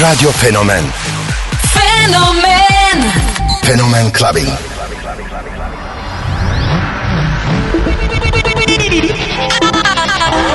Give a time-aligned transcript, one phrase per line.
[0.00, 0.84] Radyo Fenomen
[1.74, 2.98] Fenomen
[3.62, 4.48] Fenomen Clubbing.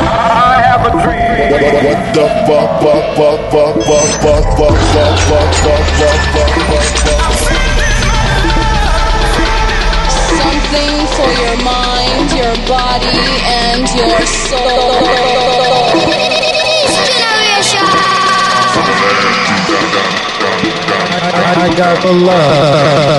[0.01, 1.51] I have a dream.
[1.85, 6.89] What the fuck, fuck, fuck, fuck, fuck, fuck, fuck, fuck, fuck, fuck, fuck, fuck, fuck,
[7.05, 7.29] fuck.
[10.41, 15.05] Something for your mind, your body, and your soul.
[21.33, 23.15] I got the love.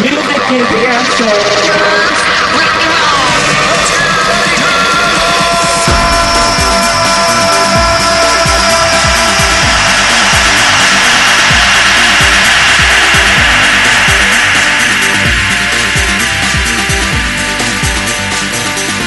[0.00, 1.34] Music is the answer.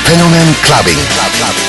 [0.05, 1.65] Fenomen Clubbing.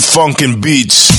[0.00, 1.15] Funkin' beats.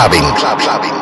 [0.00, 0.22] clubbing.
[0.64, 0.99] clubbing.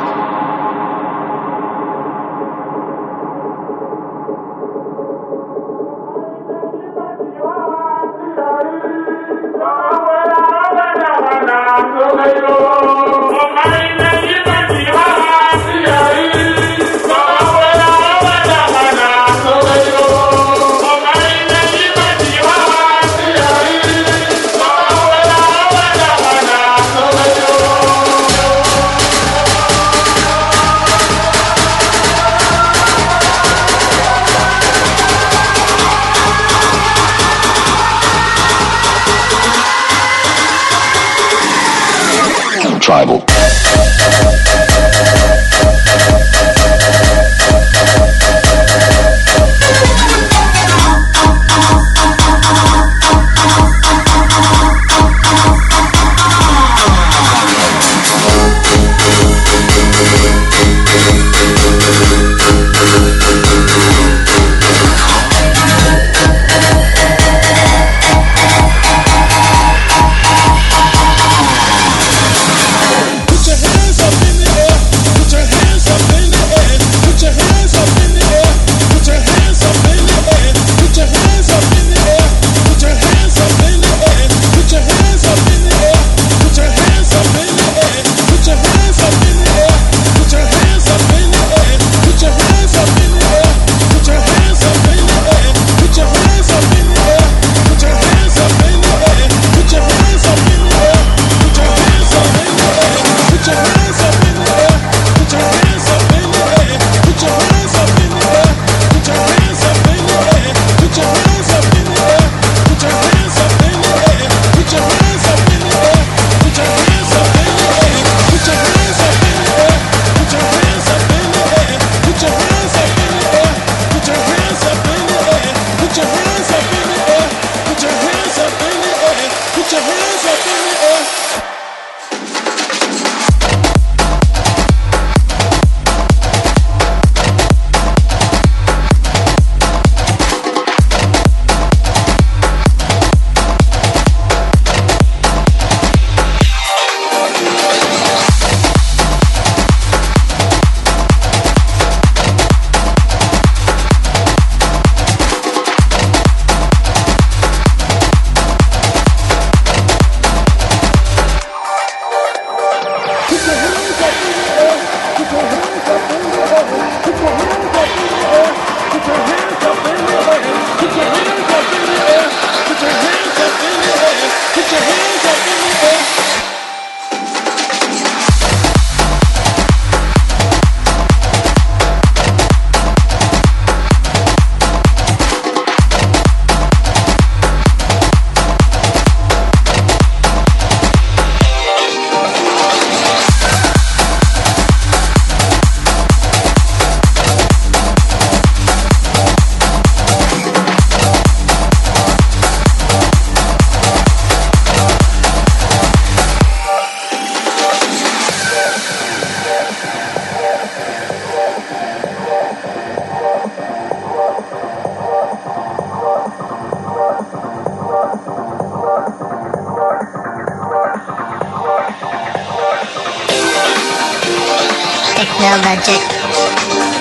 [225.19, 225.99] Technologic,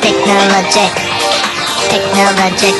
[0.01, 0.89] technologic,
[1.85, 2.73] technologic,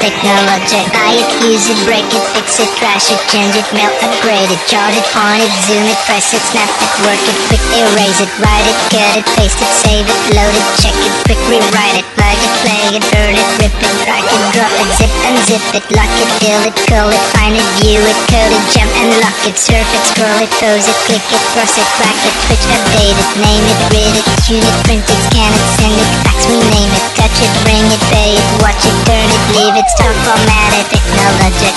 [0.00, 0.84] technologic.
[0.96, 4.62] Buy it, use it, break it, fix it, trash it, change it, melt, upgrade it,
[4.64, 8.32] chart it, point it, zoom it, press it, snap it, work it, quick erase it,
[8.40, 12.08] write it, cut it, paste it, save it, load it, check it, quick rewrite it,
[12.16, 16.10] it, play it, burn it, rip it, drag it, drop it, zip unzip it, lock
[16.18, 19.56] it, fill it, curl it, find it, view it, code it, jump and lock it,
[19.56, 23.30] surf it, scroll it, pose it, click it, cross it, crack it, switch, update it,
[23.40, 27.04] name it, read it, tune it, print it, scan it, send it, fax, rename it,
[27.16, 30.86] touch it, ring it, pay it, watch it, turn it, leave it, stop, format it,
[30.90, 31.76] technologic,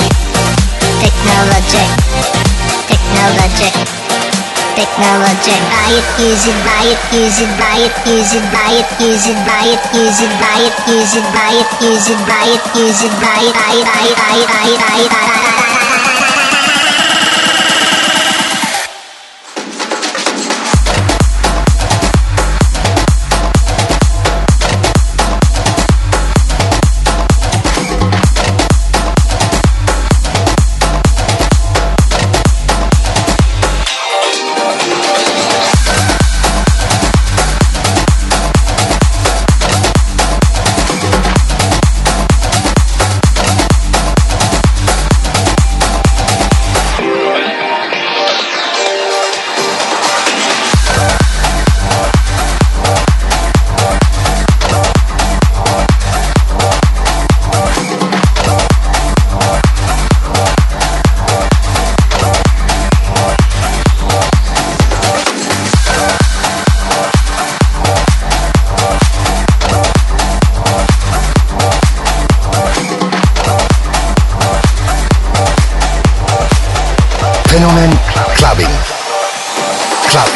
[0.99, 1.89] technologic,
[2.89, 4.03] technologic.
[4.73, 8.89] Technologic, buy it, use it, buy it, use it, buy it, use it, buy it,
[8.99, 12.49] use it, buy it, use it, buy it, use it, buy it, use it, buy
[12.49, 15.09] it, use it, buy it, buy it, buy it, buy it, buy it, buy it,
[15.12, 15.42] buy it.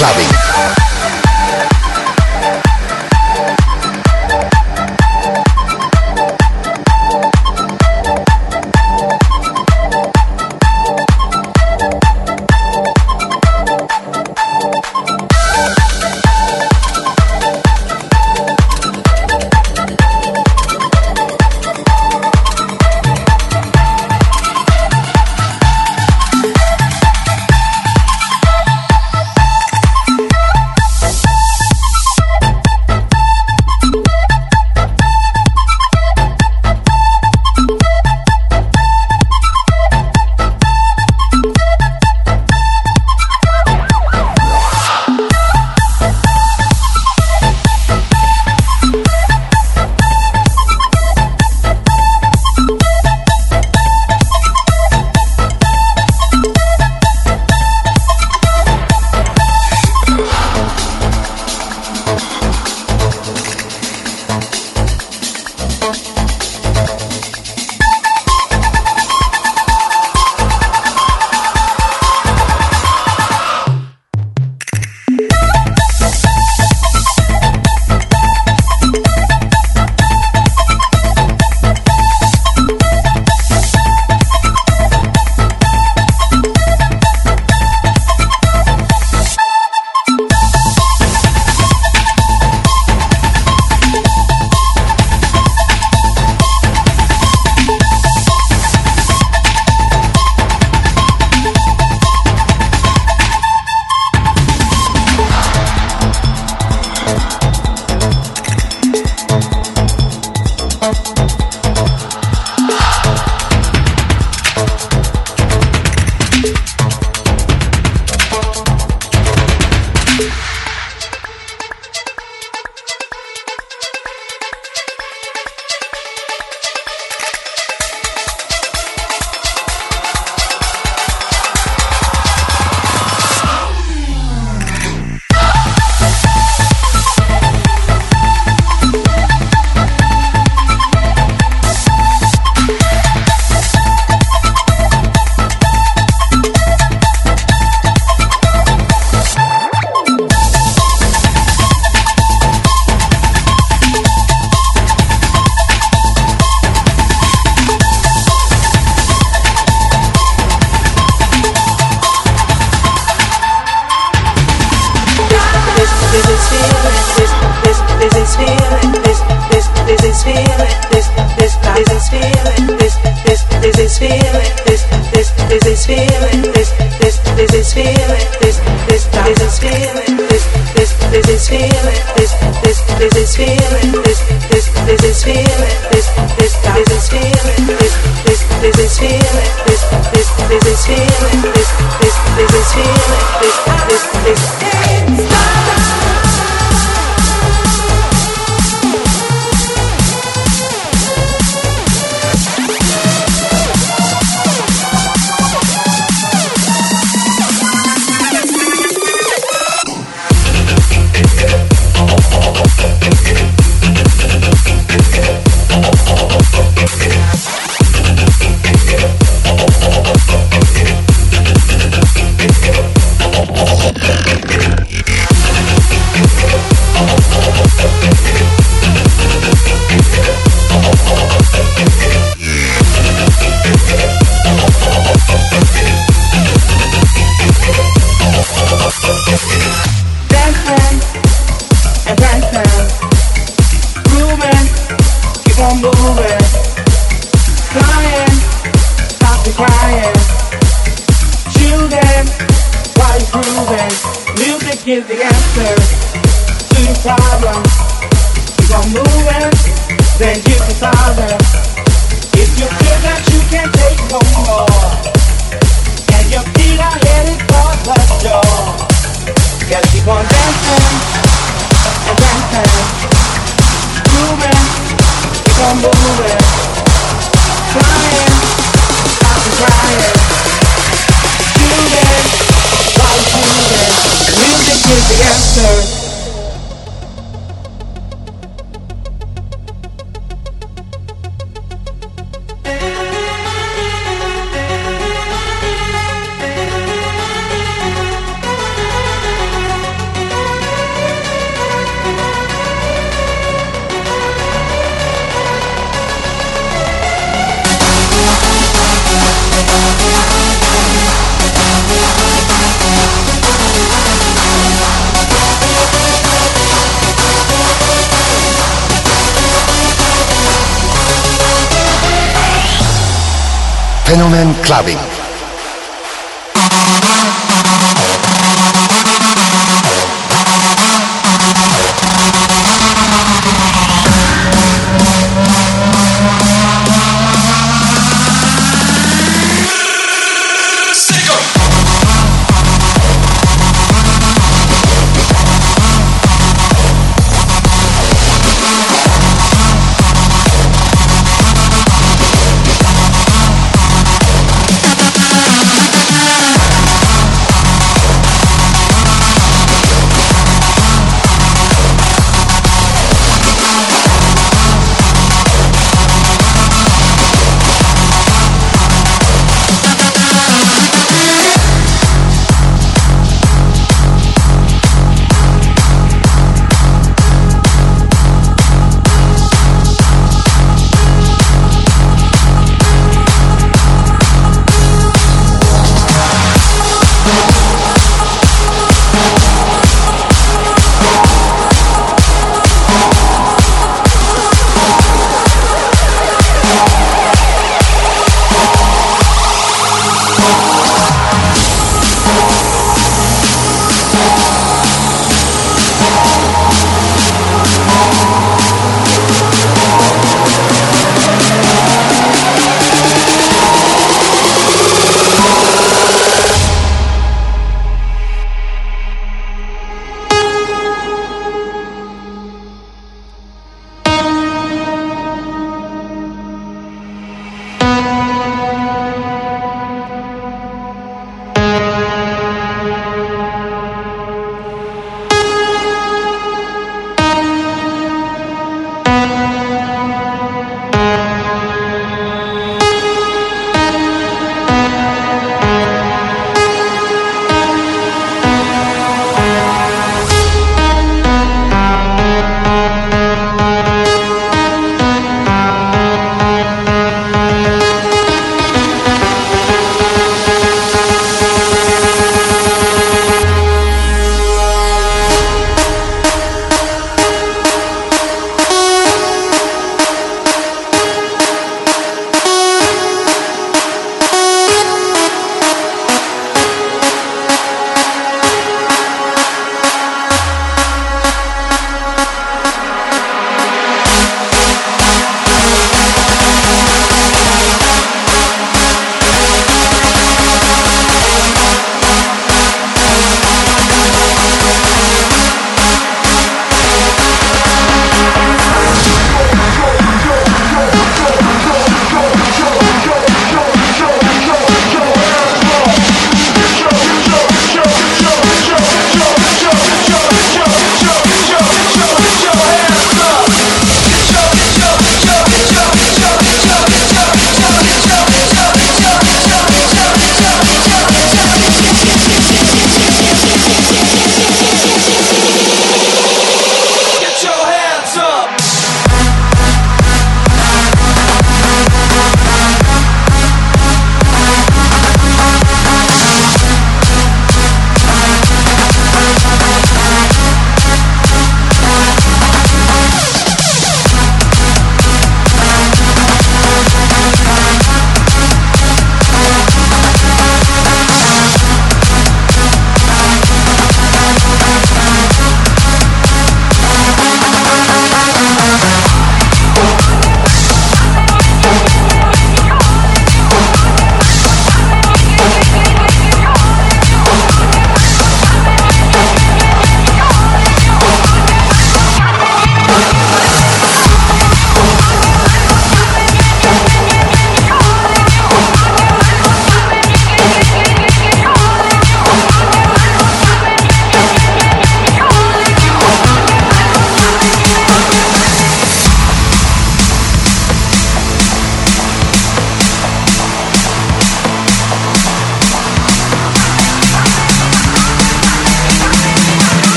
[0.00, 0.39] Clubbing.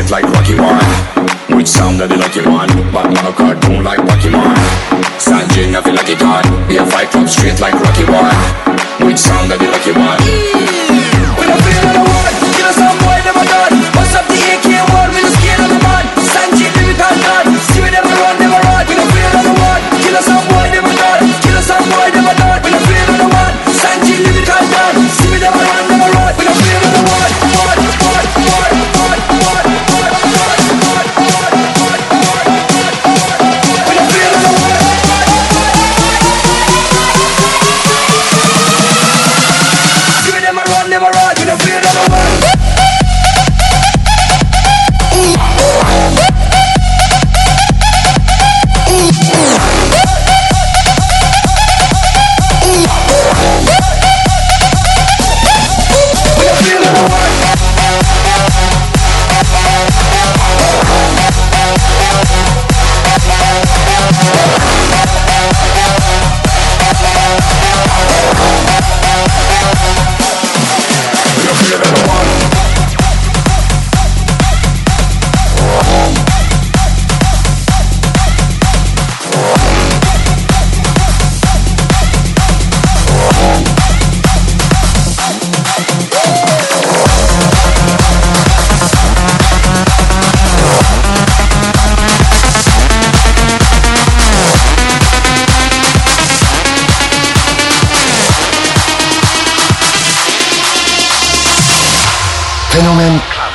[0.00, 2.68] Straight like Rocky One, Which sound like the lucky one?
[2.90, 4.56] Batman a cartoon like Pokemon
[5.18, 9.18] Sanjay, I feel like it hard Yeah, a fight club straight like Rocky One Which
[9.18, 10.79] sound are the lucky one?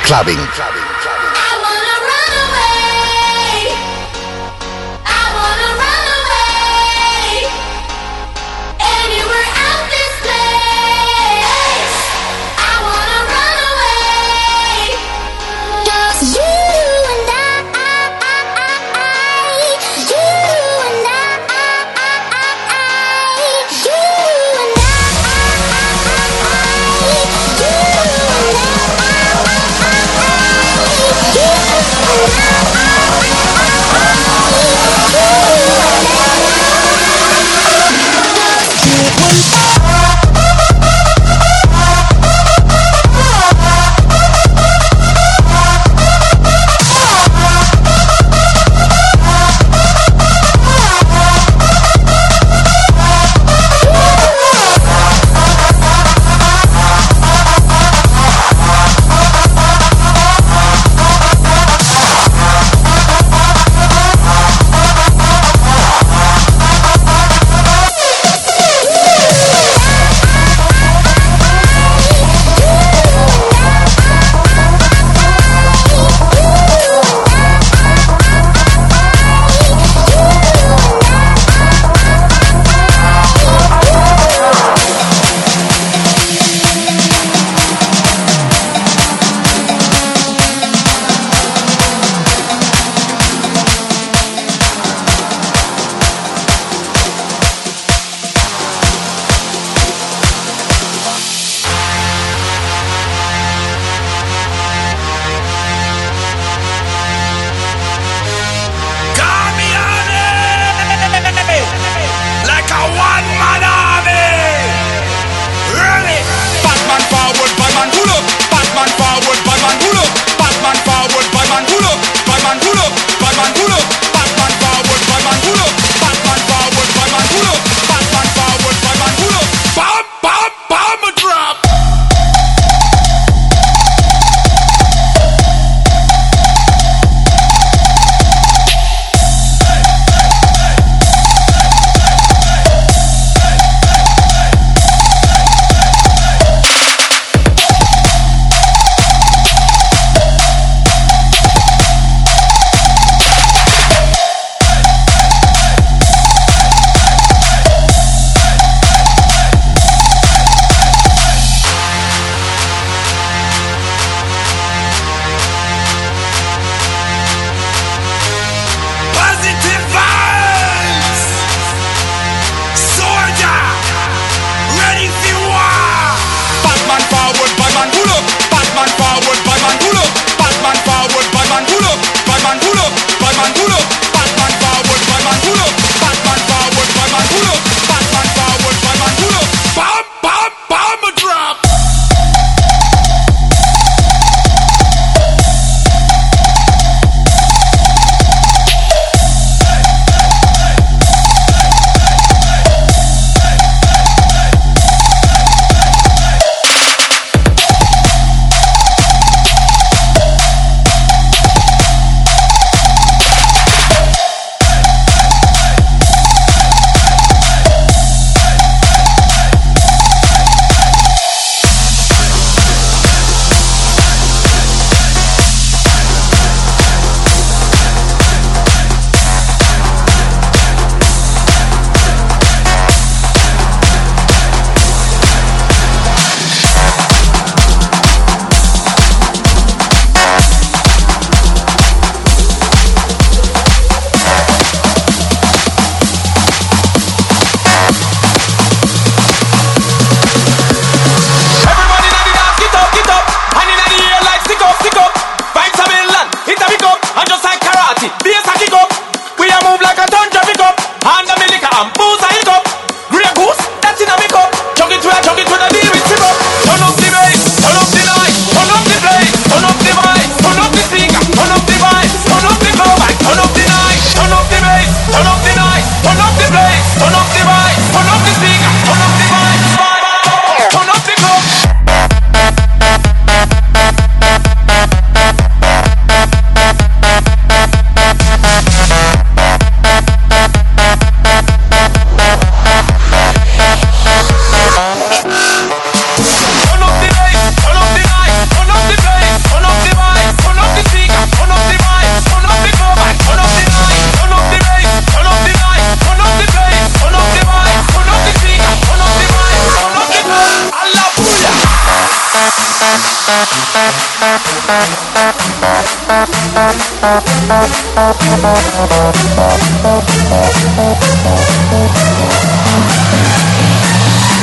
[0.06, 0.38] clubbing.
[0.54, 0.85] clubbing.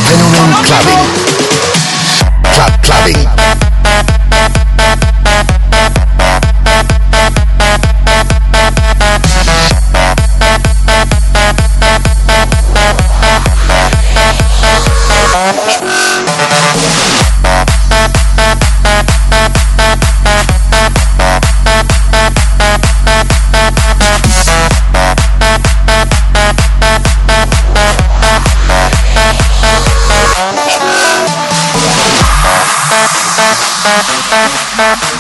[0.08, 1.06] Fenomen Clubbing.
[2.42, 3.63] Club Clubbing.